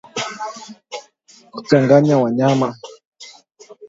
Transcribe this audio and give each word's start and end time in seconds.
Kuchanganya 1.53 2.15
wanyama 2.21 2.69